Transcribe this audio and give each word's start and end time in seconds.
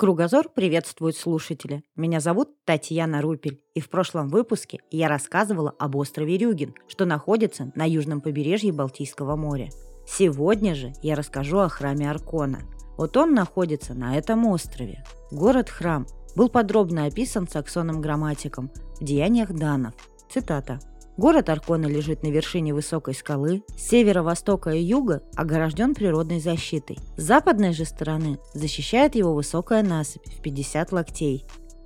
Кругозор 0.00 0.48
приветствует 0.48 1.14
слушателя. 1.14 1.82
Меня 1.94 2.20
зовут 2.20 2.64
Татьяна 2.64 3.20
Рупель, 3.20 3.60
и 3.74 3.80
в 3.80 3.90
прошлом 3.90 4.30
выпуске 4.30 4.80
я 4.90 5.08
рассказывала 5.08 5.74
об 5.78 5.94
острове 5.94 6.38
Рюген, 6.38 6.74
что 6.88 7.04
находится 7.04 7.70
на 7.74 7.86
южном 7.86 8.22
побережье 8.22 8.72
Балтийского 8.72 9.36
моря. 9.36 9.68
Сегодня 10.06 10.74
же 10.74 10.94
я 11.02 11.16
расскажу 11.16 11.58
о 11.58 11.68
храме 11.68 12.10
Аркона. 12.10 12.60
Вот 12.96 13.14
он 13.18 13.34
находится 13.34 13.92
на 13.92 14.16
этом 14.16 14.46
острове. 14.46 15.04
Город-храм 15.32 16.06
был 16.34 16.48
подробно 16.48 17.04
описан 17.04 17.46
саксоном 17.46 18.00
грамматиком 18.00 18.70
в 18.98 19.04
деяниях 19.04 19.52
Данов. 19.52 19.92
Цитата. 20.30 20.80
Город 21.20 21.50
Аркона 21.50 21.84
лежит 21.84 22.22
на 22.22 22.28
вершине 22.28 22.72
высокой 22.72 23.12
скалы, 23.12 23.62
с 23.76 23.90
северо-востока 23.90 24.70
и 24.70 24.82
юга 24.82 25.22
огражден 25.36 25.94
природной 25.94 26.40
защитой. 26.40 26.98
С 27.18 27.24
западной 27.24 27.74
же 27.74 27.84
стороны 27.84 28.38
защищает 28.54 29.14
его 29.14 29.34
высокая 29.34 29.82
насыпь 29.82 30.24
в 30.24 30.40
50 30.40 30.92
локтей. 30.92 31.44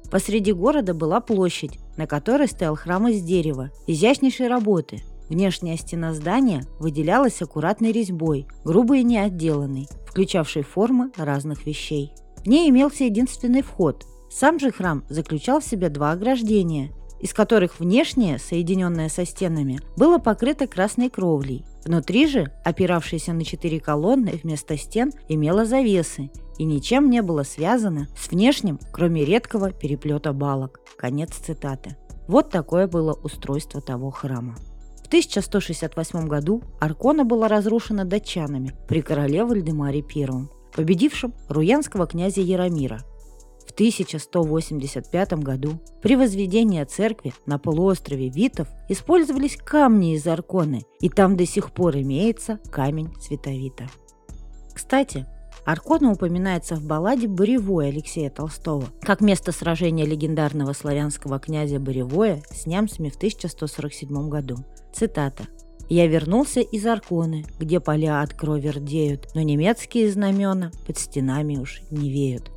Посреди 0.09 0.52
города 0.52 0.95
была 0.95 1.18
площадь, 1.18 1.80
на 1.96 2.06
которой 2.06 2.46
стоял 2.46 2.76
храм 2.76 3.09
из 3.09 3.23
дерева, 3.23 3.73
изящнейшей 3.88 4.46
работы. 4.46 5.02
Внешняя 5.28 5.76
стена 5.76 6.14
здания 6.14 6.62
выделялась 6.78 7.42
аккуратной 7.42 7.90
резьбой, 7.90 8.46
грубой 8.64 9.01
и 9.01 9.04
неотделанной, 9.04 9.88
включавшей 10.06 10.62
формы 10.62 11.10
разных 11.16 11.66
вещей. 11.66 12.12
В 12.45 12.46
ней 12.46 12.70
имелся 12.70 13.02
единственный 13.02 13.62
вход. 13.62 14.06
Сам 14.30 14.60
же 14.60 14.70
храм 14.70 15.02
заключал 15.09 15.59
в 15.59 15.64
себе 15.64 15.88
два 15.88 16.12
ограждения– 16.12 16.92
из 17.24 17.33
которых 17.33 17.80
внешнее, 17.80 18.38
соединенное 18.38 19.09
со 19.09 19.24
стенами, 19.24 19.80
было 19.96 20.19
покрыто 20.19 20.66
красной 20.66 21.09
кровлей. 21.09 21.65
Внутри 21.87 22.27
же, 22.27 22.52
опиравшееся 22.66 23.32
на 23.32 23.46
четыре 23.46 23.80
колонны 23.80 24.38
вместо 24.42 24.77
стен, 24.77 25.10
имело 25.26 25.65
завесы 25.65 26.30
и 26.59 26.65
ничем 26.65 27.09
не 27.09 27.23
было 27.23 27.43
связано 27.43 28.09
с 28.15 28.30
внешним, 28.30 28.79
кроме 28.93 29.24
редкого 29.24 29.73
переплета 29.73 30.35
балок. 30.35 30.80
Конец 30.98 31.30
цитаты. 31.30 31.96
Вот 32.29 32.51
такое 32.51 32.87
было 32.87 33.15
устройство 33.15 33.80
того 33.80 34.10
храма. 34.10 34.57
В 35.02 35.07
1168 35.07 36.29
году 36.29 36.63
Аркона 36.79 37.24
была 37.24 37.48
разрушена 37.48 38.04
датчанами 38.04 38.74
при 38.87 39.01
короле 39.01 39.46
Вальдемаре 39.46 40.04
I, 40.15 40.26
победившем 40.76 41.32
руянского 41.48 42.07
князя 42.07 42.43
Яромира– 42.43 43.02
1185 43.74 45.34
году 45.34 45.80
при 46.00 46.16
возведении 46.16 46.82
церкви 46.84 47.34
на 47.46 47.58
полуострове 47.58 48.28
Витов 48.28 48.68
использовались 48.88 49.56
камни 49.56 50.14
из 50.14 50.26
Арконы, 50.26 50.84
и 51.00 51.08
там 51.08 51.36
до 51.36 51.44
сих 51.44 51.72
пор 51.72 51.96
имеется 51.96 52.58
камень 52.70 53.12
Световита. 53.20 53.88
Кстати, 54.72 55.26
Аркона 55.64 56.12
упоминается 56.12 56.76
в 56.76 56.84
балладе 56.84 57.26
«Боревой» 57.26 57.88
Алексея 57.88 58.30
Толстого, 58.30 58.86
как 59.00 59.20
место 59.20 59.50
сражения 59.50 60.04
легендарного 60.04 60.72
славянского 60.72 61.38
князя 61.38 61.80
Боревоя 61.80 62.42
с 62.50 62.66
немцами 62.66 63.08
в 63.08 63.16
1147 63.16 64.28
году. 64.28 64.58
Цитата. 64.92 65.44
«Я 65.88 66.06
вернулся 66.06 66.60
из 66.60 66.86
Арконы, 66.86 67.44
где 67.58 67.80
поля 67.80 68.22
от 68.22 68.34
крови 68.34 68.69
рдеют, 68.69 69.28
но 69.34 69.42
немецкие 69.42 70.10
знамена 70.10 70.70
под 70.86 70.98
стенами 70.98 71.56
уж 71.56 71.82
не 71.91 72.10
веют. 72.10 72.50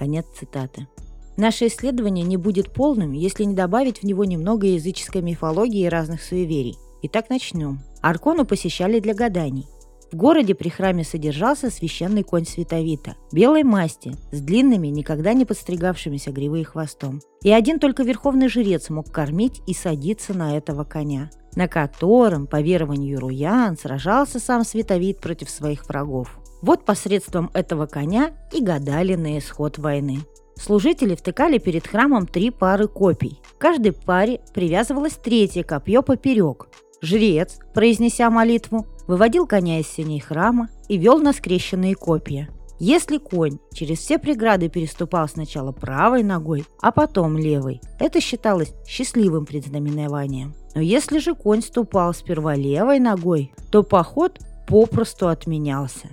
Конец 0.00 0.24
цитаты. 0.34 0.88
Наше 1.36 1.66
исследование 1.66 2.24
не 2.24 2.38
будет 2.38 2.72
полным, 2.72 3.12
если 3.12 3.44
не 3.44 3.54
добавить 3.54 3.98
в 3.98 4.04
него 4.04 4.24
немного 4.24 4.66
языческой 4.66 5.20
мифологии 5.20 5.82
и 5.82 5.90
разных 5.90 6.22
суеверий. 6.22 6.78
Итак, 7.02 7.28
начнем. 7.28 7.80
Аркону 8.00 8.46
посещали 8.46 8.98
для 8.98 9.12
гаданий. 9.12 9.66
В 10.10 10.16
городе 10.16 10.54
при 10.54 10.70
храме 10.70 11.04
содержался 11.04 11.68
священный 11.68 12.22
конь 12.22 12.46
Световита, 12.46 13.16
белой 13.30 13.62
масти, 13.62 14.16
с 14.32 14.40
длинными, 14.40 14.86
никогда 14.88 15.34
не 15.34 15.44
подстригавшимися 15.44 16.32
гривой 16.32 16.62
и 16.62 16.64
хвостом. 16.64 17.20
И 17.42 17.52
один 17.52 17.78
только 17.78 18.02
верховный 18.02 18.48
жрец 18.48 18.88
мог 18.88 19.12
кормить 19.12 19.60
и 19.66 19.74
садиться 19.74 20.32
на 20.32 20.56
этого 20.56 20.84
коня, 20.84 21.30
на 21.56 21.68
котором, 21.68 22.46
по 22.46 22.60
верованию 22.60 23.20
Руян, 23.20 23.76
сражался 23.76 24.38
сам 24.38 24.64
Световит 24.64 25.20
против 25.20 25.50
своих 25.50 25.88
врагов. 25.88 26.38
Вот 26.62 26.84
посредством 26.84 27.50
этого 27.54 27.86
коня 27.86 28.32
и 28.52 28.62
гадали 28.62 29.14
на 29.14 29.38
исход 29.38 29.78
войны. 29.78 30.18
Служители 30.56 31.14
втыкали 31.14 31.58
перед 31.58 31.86
храмом 31.86 32.26
три 32.26 32.50
пары 32.50 32.86
копий. 32.86 33.40
К 33.56 33.58
каждой 33.58 33.92
паре 33.92 34.40
привязывалось 34.52 35.14
третье 35.14 35.62
копье 35.62 36.02
поперек. 36.02 36.68
Жрец, 37.00 37.58
произнеся 37.72 38.28
молитву, 38.28 38.86
выводил 39.06 39.46
коня 39.46 39.80
из 39.80 39.88
синей 39.88 40.20
храма 40.20 40.68
и 40.88 40.98
вел 40.98 41.18
на 41.18 41.32
скрещенные 41.32 41.94
копья. 41.94 42.50
Если 42.78 43.18
конь 43.18 43.58
через 43.72 43.98
все 43.98 44.18
преграды 44.18 44.68
переступал 44.68 45.28
сначала 45.28 45.72
правой 45.72 46.22
ногой, 46.22 46.64
а 46.80 46.92
потом 46.92 47.36
левой, 47.36 47.80
это 47.98 48.20
считалось 48.20 48.72
счастливым 48.86 49.46
предзнаменованием. 49.46 50.54
Но 50.74 50.80
если 50.80 51.18
же 51.18 51.34
конь 51.34 51.62
ступал 51.62 52.14
сперва 52.14 52.54
левой 52.54 53.00
ногой, 53.00 53.52
то 53.70 53.82
поход 53.82 54.38
попросту 54.66 55.28
отменялся. 55.28 56.08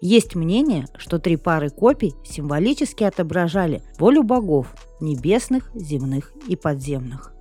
Есть 0.00 0.36
мнение, 0.36 0.86
что 0.96 1.18
три 1.18 1.36
пары 1.36 1.70
копий 1.70 2.14
символически 2.24 3.04
отображали 3.04 3.82
волю 3.98 4.22
богов– 4.22 4.74
небесных, 5.00 5.70
земных 5.74 6.32
и 6.46 6.54
подземных. 6.54 7.34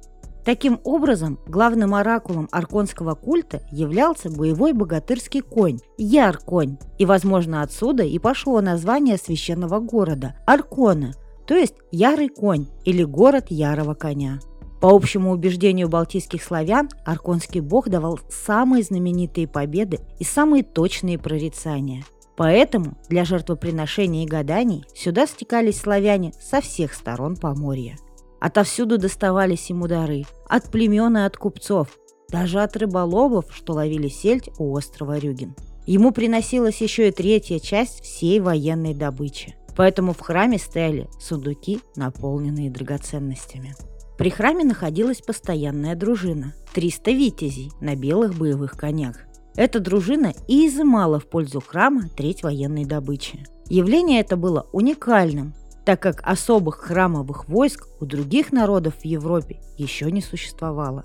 Таким 0.43 0.79
образом, 0.85 1.39
главным 1.45 1.93
оракулом 1.93 2.47
арконского 2.51 3.15
культа 3.15 3.61
являлся 3.69 4.31
боевой 4.31 4.71
богатырский 4.73 5.41
конь– 5.41 5.79
Яр-конь, 5.97 6.77
и, 6.97 7.05
возможно, 7.05 7.61
отсюда 7.61 8.03
и 8.03 8.17
пошло 8.17 8.61
название 8.61 9.17
священного 9.17 9.79
города– 9.79 10.35
Аркона, 10.47 11.13
то 11.45 11.53
есть 11.53 11.75
Ярый 11.91 12.29
конь 12.29 12.67
или 12.85 13.03
город 13.03 13.47
Ярого 13.49 13.93
коня. 13.93 14.39
По 14.79 14.89
общему 14.89 15.31
убеждению 15.31 15.89
балтийских 15.89 16.43
славян, 16.43 16.89
арконский 17.05 17.61
бог 17.61 17.89
давал 17.89 18.19
самые 18.29 18.83
знаменитые 18.83 19.47
победы 19.47 19.99
и 20.19 20.23
самые 20.23 20.63
точные 20.63 21.17
прорицания– 21.17 22.03
Поэтому 22.37 22.95
для 23.09 23.25
жертвоприношений 23.25 24.23
и 24.23 24.27
гаданий 24.27 24.85
сюда 24.93 25.25
стекались 25.25 25.81
славяне 25.81 26.33
со 26.39 26.61
всех 26.61 26.93
сторон 26.93 27.35
Поморья. 27.35 27.97
Отовсюду 28.39 28.99
доставались 28.99 29.71
ему 29.71 29.87
дары, 29.87 30.23
от 30.47 30.69
племен 30.69 31.17
и 31.17 31.21
от 31.21 31.35
купцов, 31.35 31.97
даже 32.29 32.61
от 32.61 32.77
рыболовов, 32.77 33.45
что 33.51 33.73
ловили 33.73 34.07
сельдь 34.07 34.51
у 34.59 34.71
острова 34.77 35.17
Рюген. 35.17 35.55
Ему 35.87 36.11
приносилась 36.11 36.79
еще 36.79 37.07
и 37.07 37.11
третья 37.11 37.57
часть 37.57 38.03
всей 38.03 38.39
военной 38.39 38.93
добычи. 38.93 39.55
Поэтому 39.75 40.13
в 40.13 40.19
храме 40.19 40.59
стояли 40.59 41.07
сундуки, 41.19 41.79
наполненные 41.95 42.69
драгоценностями. 42.69 43.73
При 44.17 44.29
храме 44.31 44.63
находилась 44.63 45.21
постоянная 45.21 45.95
дружина– 45.95 46.53
300 46.73 47.11
витязей 47.11 47.71
на 47.79 47.95
белых 47.95 48.35
боевых 48.35 48.71
конях. 48.71 49.17
Эта 49.55 49.79
дружина 49.79 50.33
и 50.47 50.67
изымала 50.67 51.19
в 51.19 51.27
пользу 51.27 51.61
храма 51.61 52.09
треть 52.15 52.41
военной 52.41 52.85
добычи. 52.85 53.45
Явление 53.69 54.19
это 54.21 54.35
было 54.35 54.67
уникальным, 54.71 55.53
так 55.85 56.01
как 56.01 56.21
особых 56.23 56.77
храмовых 56.77 57.47
войск 57.47 57.87
у 57.99 58.05
других 58.05 58.51
народов 58.51 58.95
в 59.01 59.05
Европе 59.05 59.59
еще 59.77 60.11
не 60.11 60.21
существовало. 60.21 61.03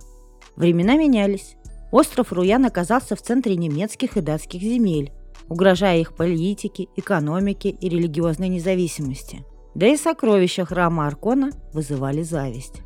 Времена 0.57 0.97
менялись. 0.97 1.57
Остров 1.91 2.33
Руян 2.33 2.65
оказался 2.65 3.15
в 3.15 3.21
центре 3.23 3.57
немецких 3.57 4.17
и 4.17 4.23
датских 4.23 4.63
земель, 4.63 5.13
угрожая 5.49 5.99
их 5.99 6.15
политике, 6.15 6.89
экономике 6.97 7.69
и 7.69 7.89
религиозной 7.89 8.49
независимости. 8.49 9.45
Да 9.75 9.87
и 9.87 9.97
сокровища 9.97 10.65
храма 10.65 11.07
Аркона 11.07 11.51
вызывали 11.73 12.23
зависть. 12.23 12.83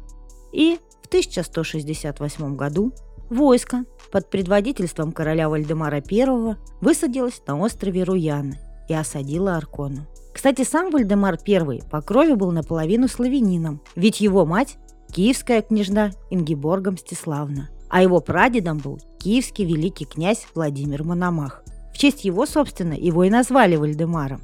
И 0.57 0.79
в 1.03 1.09
1168 1.09 2.57
году 2.57 2.93
Войско 3.29 3.85
под 4.11 4.31
предводительством 4.31 5.13
короля 5.13 5.51
Вальдемара 5.51 6.03
I 6.11 6.57
высадилось 6.81 7.43
на 7.47 7.59
острове 7.59 8.05
Руяны 8.05 8.59
и 8.89 8.95
осадило 8.95 9.57
Аркону. 9.57 10.07
Кстати, 10.33 10.65
сам 10.65 10.91
Вальдемар 10.91 11.39
I 11.47 11.83
по 11.91 12.01
крови 12.01 12.33
был 12.33 12.53
наполовину 12.53 13.07
славянином, 13.07 13.83
ведь 13.97 14.23
его 14.23 14.47
мать– 14.47 14.79
киевская 15.13 15.61
княжна 15.61 16.13
Ингиборга 16.31 16.91
Мстиславна, 16.91 17.69
а 17.91 18.01
его 18.01 18.21
прадедом 18.21 18.79
был 18.79 18.99
киевский 19.19 19.67
великий 19.67 20.07
князь 20.07 20.47
Владимир 20.55 21.05
Мономах. 21.05 21.65
В 21.93 21.99
честь 21.99 22.25
его, 22.25 22.47
собственно, 22.47 22.95
его 22.95 23.25
и 23.25 23.31
назвали 23.31 23.77
Вальдемаром. 23.77 24.41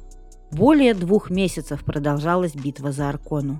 Более 0.51 0.93
двух 0.93 1.31
месяцев 1.31 1.83
продолжалась 1.83 2.53
битва 2.53 2.91
за 2.91 3.09
Аркону. 3.09 3.59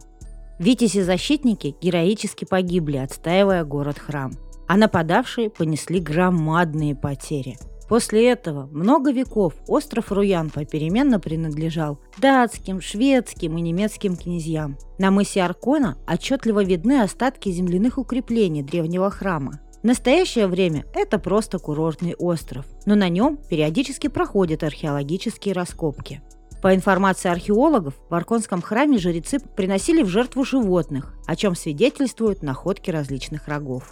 Витязи-защитники 0.59 1.75
героически 1.81 2.45
погибли, 2.45 2.97
отстаивая 2.97 3.63
город-храм 3.63 4.33
а 4.67 4.77
нападавшие 4.77 5.49
понесли 5.49 5.99
громадные 5.99 6.95
потери. 6.95 7.57
После 7.89 8.29
этого 8.29 8.67
много 8.71 9.11
веков 9.11 9.53
остров 9.67 10.11
Руян 10.11 10.49
попеременно 10.49 11.19
принадлежал 11.19 11.99
датским, 12.17 12.81
шведским 12.81 13.57
и 13.57 13.61
немецким 13.61 14.15
князьям. 14.15 14.77
На 14.97 15.11
мысе 15.11 15.41
Аркона 15.41 15.97
отчетливо 16.07 16.63
видны 16.63 17.01
остатки 17.01 17.49
земляных 17.49 17.97
укреплений 17.97 18.63
древнего 18.63 19.11
храма. 19.11 19.59
В 19.83 19.85
настоящее 19.85 20.47
время 20.47 20.85
это 20.95 21.19
просто 21.19 21.59
курортный 21.59 22.15
остров, 22.15 22.65
но 22.85 22.95
на 22.95 23.09
нем 23.09 23.37
периодически 23.49 24.07
проходят 24.07 24.63
археологические 24.63 25.53
раскопки. 25.53 26.21
По 26.63 26.73
информации 26.73 27.29
археологов, 27.29 27.93
в 28.09 28.15
Арконском 28.15 28.61
храме 28.61 28.97
жрецы 28.97 29.37
приносили 29.37 30.01
в 30.01 30.07
жертву 30.07 30.45
животных, 30.45 31.13
о 31.27 31.35
чем 31.35 31.55
свидетельствуют 31.55 32.41
находки 32.41 32.89
различных 32.89 33.49
рогов. 33.49 33.91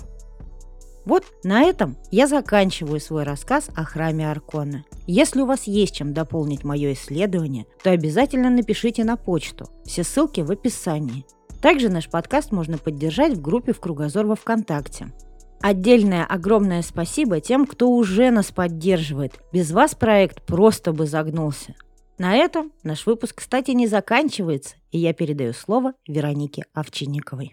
Вот 1.03 1.25
на 1.44 1.63
этом 1.63 1.97
я 2.12 2.27
заканчиваю 2.27 3.01
свой 3.01 3.23
рассказ 3.23 3.69
о 3.75 3.83
храме 3.83 4.31
Аркона. 4.31 4.85
Если 5.06 5.41
у 5.41 5.47
вас 5.47 5.63
есть 5.65 5.97
чем 5.97 6.13
дополнить 6.13 6.63
мое 6.63 6.94
исследование, 6.94 7.65
то 7.83 7.91
обязательно 7.91 8.50
напишите 8.50 9.03
на 9.03 9.18
почту. 9.18 9.68
Все 9.83 10.06
ссылки 10.06 10.39
в 10.39 10.50
описании. 10.50 11.25
Также 11.62 11.89
наш 11.89 12.09
подкаст 12.09 12.53
можно 12.53 12.77
поддержать 12.77 13.33
в 13.33 13.41
группе 13.41 13.73
«В 13.73 13.81
кругозор» 13.81 14.25
во 14.25 14.38
ВКонтакте. 14.38 15.12
Отдельное 15.62 16.25
огромное 16.25 16.83
спасибо 16.83 17.41
тем, 17.41 17.65
кто 17.65 17.91
уже 17.91 18.31
нас 18.31 18.51
поддерживает. 18.51 19.41
Без 19.51 19.71
вас 19.71 19.94
проект 19.94 20.45
просто 20.45 20.94
бы 20.94 21.06
загнулся. 21.06 21.75
На 22.21 22.35
этом 22.35 22.71
наш 22.83 23.07
выпуск, 23.07 23.38
кстати, 23.38 23.71
не 23.71 23.88
заканчивается, 23.88 24.75
и 24.91 25.00
я 25.00 25.12
передаю 25.12 25.53
слово 25.53 25.95
Веронике 26.07 26.65
Овчинниковой. 26.71 27.51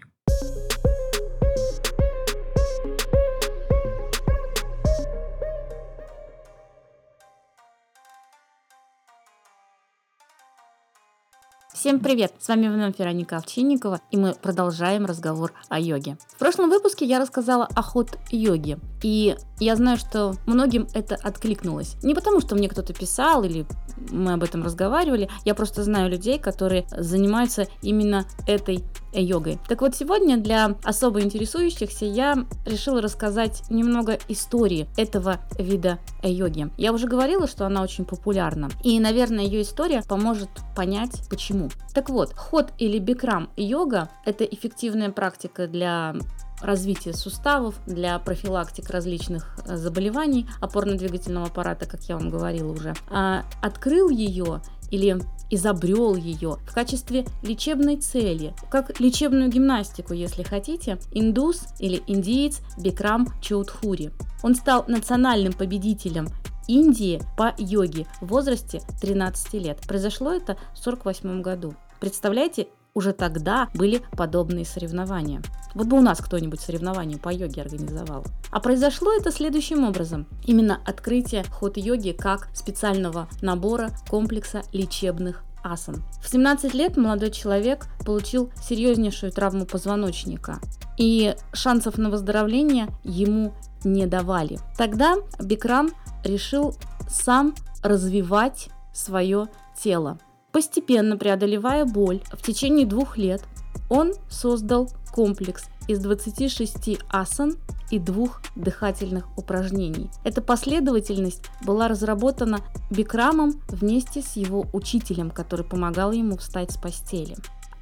Всем 11.73 11.99
привет! 11.99 12.33
С 12.37 12.47
вами 12.49 12.67
вновь 12.67 12.99
Вероника 12.99 13.37
Овчинникова, 13.37 14.01
и 14.11 14.17
мы 14.17 14.35
продолжаем 14.35 15.07
разговор 15.07 15.53
о 15.69 15.79
йоге. 15.79 16.17
В 16.27 16.37
прошлом 16.37 16.69
выпуске 16.69 17.05
я 17.05 17.19
рассказала 17.19 17.67
о 17.73 17.81
ход-йоге, 17.81 18.77
и 19.03 19.35
я 19.59 19.75
знаю, 19.75 19.97
что 19.97 20.35
многим 20.45 20.87
это 20.93 21.15
откликнулось. 21.15 21.95
Не 22.03 22.15
потому, 22.15 22.39
что 22.39 22.55
мне 22.55 22.69
кто-то 22.69 22.93
писал 22.93 23.43
или 23.43 23.65
мы 24.11 24.33
об 24.33 24.43
этом 24.43 24.63
разговаривали, 24.63 25.29
я 25.45 25.53
просто 25.53 25.83
знаю 25.83 26.09
людей, 26.09 26.39
которые 26.39 26.87
занимаются 26.91 27.67
именно 27.81 28.25
этой 28.47 28.83
йогой. 29.13 29.59
Так 29.67 29.81
вот, 29.81 29.95
сегодня 29.95 30.37
для 30.37 30.75
особо 30.83 31.21
интересующихся 31.21 32.05
я 32.05 32.45
решила 32.65 33.01
рассказать 33.01 33.63
немного 33.69 34.17
истории 34.27 34.87
этого 34.97 35.39
вида 35.57 35.99
йоги. 36.23 36.69
Я 36.77 36.93
уже 36.93 37.07
говорила, 37.07 37.47
что 37.47 37.65
она 37.65 37.81
очень 37.81 38.05
популярна, 38.05 38.69
и, 38.83 38.99
наверное, 38.99 39.43
ее 39.43 39.63
история 39.63 40.03
поможет 40.07 40.49
понять, 40.75 41.27
почему. 41.29 41.69
Так 41.93 42.09
вот, 42.09 42.33
ход 42.33 42.71
или 42.77 42.99
бикрам 42.99 43.49
йога– 43.57 44.09
это 44.25 44.43
эффективная 44.43 45.11
практика 45.11 45.67
для 45.67 46.15
развития 46.61 47.13
суставов, 47.13 47.75
для 47.85 48.17
профилактик 48.19 48.89
различных 48.89 49.57
э, 49.65 49.77
заболеваний 49.77 50.47
опорно-двигательного 50.61 51.47
аппарата, 51.47 51.85
как 51.85 52.03
я 52.03 52.17
вам 52.17 52.29
говорила 52.29 52.71
уже. 52.71 52.93
А 53.09 53.43
открыл 53.61 54.09
ее 54.09 54.61
или 54.91 55.19
изобрел 55.49 56.15
ее 56.15 56.57
в 56.67 56.73
качестве 56.73 57.25
лечебной 57.43 57.97
цели, 57.97 58.53
как 58.69 58.99
лечебную 58.99 59.49
гимнастику, 59.49 60.13
если 60.13 60.43
хотите, 60.43 60.99
индус 61.11 61.63
или 61.79 62.01
индиец 62.07 62.59
Бикрам 62.77 63.27
Чоудхури. 63.41 64.11
Он 64.43 64.55
стал 64.55 64.85
национальным 64.87 65.53
победителем 65.53 66.27
Индии 66.67 67.19
по 67.35 67.55
йоге 67.57 68.05
в 68.21 68.27
возрасте 68.27 68.81
13 69.01 69.53
лет. 69.55 69.81
Произошло 69.87 70.31
это 70.31 70.55
в 70.75 70.79
1948 70.79 71.41
году. 71.41 71.73
Представляете, 71.99 72.67
уже 72.99 73.13
тогда 73.13 73.69
были 73.73 74.01
подобные 74.11 74.65
соревнования. 74.65 75.41
Вот 75.73 75.87
бы 75.87 75.97
у 75.97 76.01
нас 76.01 76.19
кто-нибудь 76.19 76.59
соревнования 76.59 77.17
по 77.17 77.29
йоге 77.29 77.61
организовал. 77.61 78.25
А 78.51 78.59
произошло 78.59 79.13
это 79.13 79.31
следующим 79.31 79.85
образом. 79.85 80.27
Именно 80.45 80.81
открытие 80.85 81.45
ход-йоги 81.45 82.11
как 82.11 82.49
специального 82.53 83.29
набора 83.41 83.91
комплекса 84.09 84.63
лечебных 84.73 85.43
асан. 85.63 86.03
В 86.21 86.29
17 86.29 86.73
лет 86.73 86.97
молодой 86.97 87.31
человек 87.31 87.87
получил 88.05 88.51
серьезнейшую 88.61 89.31
травму 89.31 89.65
позвоночника, 89.65 90.59
и 90.97 91.35
шансов 91.53 91.97
на 91.97 92.09
выздоровление 92.09 92.87
ему 93.03 93.53
не 93.85 94.07
давали. 94.07 94.59
Тогда 94.77 95.15
Бикрам 95.41 95.91
решил 96.25 96.75
сам 97.09 97.55
развивать 97.81 98.69
свое 98.93 99.47
тело. 99.81 100.17
Постепенно 100.51 101.15
преодолевая 101.17 101.85
боль, 101.85 102.21
в 102.31 102.41
течение 102.41 102.85
двух 102.85 103.17
лет 103.17 103.43
он 103.89 104.13
создал 104.29 104.89
комплекс 105.11 105.65
из 105.87 105.99
26 105.99 106.99
асан 107.09 107.55
и 107.91 107.99
двух 107.99 108.41
дыхательных 108.55 109.25
упражнений. 109.37 110.09
Эта 110.23 110.41
последовательность 110.41 111.43
была 111.65 111.87
разработана 111.87 112.59
Бикрамом 112.91 113.61
вместе 113.67 114.21
с 114.21 114.35
его 114.35 114.65
учителем, 114.73 115.31
который 115.31 115.65
помогал 115.65 116.11
ему 116.11 116.37
встать 116.37 116.71
с 116.71 116.77
постели. 116.77 117.35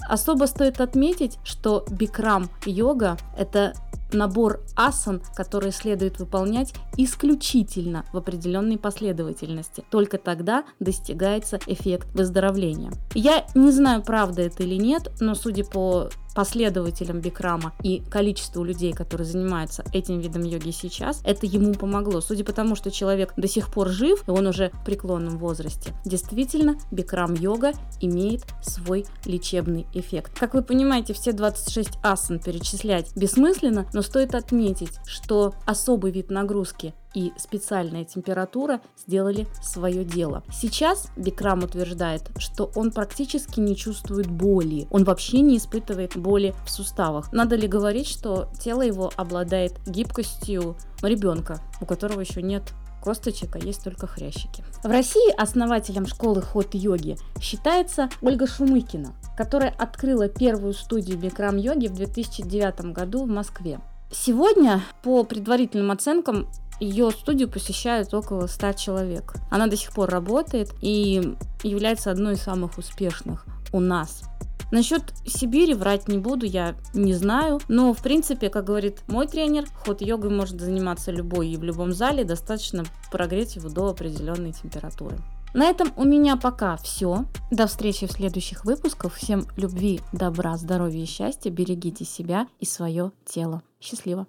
Особо 0.08 0.46
стоит 0.46 0.80
отметить, 0.80 1.38
что 1.44 1.86
бикрам 1.90 2.50
йога– 2.66 3.18
это 3.38 3.74
набор 4.14 4.64
асан, 4.76 5.22
которые 5.36 5.72
следует 5.72 6.20
выполнять 6.20 6.74
исключительно 6.98 8.06
в 8.14 8.18
определенной 8.18 8.78
последовательности. 8.78 9.84
Только 9.90 10.18
тогда 10.18 10.64
достигается 10.80 11.60
эффект 11.68 12.08
выздоровления. 12.14 12.92
Я 13.14 13.46
не 13.56 13.72
знаю, 13.72 14.04
правда 14.04 14.44
это 14.44 14.64
или 14.64 14.76
нет, 14.76 15.12
но 15.20 15.36
судя 15.36 15.64
по 15.64 16.10
последователям 16.38 17.20
бикрама 17.20 17.74
и 17.82 18.00
количеству 18.12 18.64
людей, 18.64 18.94
которые 18.94 19.26
занимаются 19.26 19.84
этим 19.92 20.20
видом 20.20 20.44
йоги 20.44 20.70
сейчас, 20.70 21.20
это 21.24 21.48
ему 21.48 21.74
помогло. 21.74 22.22
Судя 22.22 22.46
по 22.46 22.54
тому, 22.54 22.76
что 22.76 22.92
человек 22.92 23.34
до 23.38 23.48
сих 23.48 23.72
пор 23.72 23.90
жив, 23.90 24.24
и 24.28 24.30
он 24.30 24.46
уже 24.46 24.70
в 24.70 24.86
преклонном 24.86 25.40
возрасте, 25.40 25.96
действительно, 26.06 26.78
бикрам 26.92 27.34
йога 27.34 27.72
имеет 28.02 28.46
свой 28.62 29.08
лечебный 29.26 29.88
эффект. 29.96 30.38
Как 30.40 30.54
вы 30.54 30.62
понимаете, 30.62 31.16
все 31.16 31.32
26 31.32 31.98
асан 32.04 32.38
перечислять 32.38 33.16
бессмысленно, 33.16 33.88
но 33.98 34.04
стоит 34.04 34.36
отметить, 34.36 35.00
что 35.08 35.56
особый 35.66 36.12
вид 36.12 36.30
нагрузки 36.30 36.94
и 37.16 37.34
специальная 37.36 38.06
температура 38.06 38.80
сделали 38.96 39.48
свое 39.60 40.06
дело. 40.06 40.44
Сейчас 40.54 41.08
Бикрам 41.18 41.64
утверждает, 41.64 42.30
что 42.38 42.72
он 42.76 42.92
практически 42.92 43.60
не 43.60 43.76
чувствует 43.76 44.30
боли, 44.30 44.86
он 44.92 45.04
вообще 45.04 45.40
не 45.40 45.58
испытывает 45.58 46.16
боли 46.16 46.54
в 46.64 46.70
суставах. 46.70 47.34
Надо 47.34 47.56
ли 47.56 47.68
говорить, 47.68 48.08
что 48.08 48.52
тело 48.60 48.84
его 48.84 49.12
обладает 49.16 49.74
гибкостью 49.88 50.78
ребенка, 51.02 51.60
у 51.82 51.88
которого 51.88 52.20
еще 52.20 52.44
нет 52.44 52.74
косточек, 53.02 53.56
а 53.56 53.60
есть 53.60 53.84
только 53.84 54.06
хрящики. 54.06 54.64
В 54.84 54.90
России 54.90 55.34
основателем 55.42 56.06
школы 56.06 56.44
ход-йоги 56.44 57.18
считается 57.42 58.10
Ольга 58.22 58.46
Шумыкина, 58.46 59.16
которая 59.38 59.74
открыла 59.78 60.28
первую 60.28 60.74
студию 60.74 61.18
бикрам-йоги 61.18 61.88
в 61.88 61.94
2009 61.94 62.92
году 62.92 63.24
в 63.24 63.28
Москве. 63.28 63.80
Сегодня, 64.12 64.82
по 65.04 65.24
предварительным 65.24 65.92
оценкам, 65.92 66.48
ее 66.80 67.12
студию 67.12 67.50
посещают 67.50 68.14
около 68.14 68.48
100 68.48 68.74
человек. 68.74 69.36
Она 69.50 69.68
до 69.68 69.78
сих 69.78 69.92
пор 69.94 70.10
работает 70.10 70.72
и 70.82 71.36
является 71.64 72.12
одной 72.12 72.34
из 72.34 72.42
самых 72.42 72.78
успешных 72.78 73.46
у 73.72 73.80
нас. 73.80 74.24
Насчет 74.72 75.02
Сибири 75.26 75.74
врать 75.74 76.08
не 76.08 76.18
буду, 76.18 76.46
я 76.46 76.76
не 76.94 77.14
знаю. 77.14 77.60
Но, 77.68 77.94
в 77.94 78.02
принципе, 78.02 78.50
как 78.50 78.66
говорит 78.66 79.02
мой 79.08 79.28
тренер, 79.28 79.66
ход 79.86 80.02
йогой 80.02 80.30
может 80.30 80.60
заниматься 80.60 81.12
любой 81.12 81.50
и 81.50 81.58
в 81.58 81.64
любом 81.64 81.94
зале, 81.94 82.26
достаточно 82.26 82.84
прогреть 83.12 83.56
его 83.56 83.70
до 83.70 83.88
определенной 83.88 84.52
температуры. 84.52 85.18
На 85.58 85.66
этом 85.66 85.92
у 85.96 86.04
меня 86.04 86.38
пока 86.38 86.78
все. 86.78 87.26
До 87.50 87.66
встречи 87.66 88.06
в 88.06 88.12
следующих 88.12 88.64
выпусках. 88.64 89.16
Всем 89.16 89.48
любви, 89.58 90.02
добра, 90.14 90.56
здоровья 90.56 91.02
и 91.02 91.08
счастья. 91.08 91.50
Берегите 91.50 92.06
себя 92.06 92.48
и 92.60 92.66
свое 92.66 93.12
тело. 93.26 93.64
Счастливо! 93.82 94.26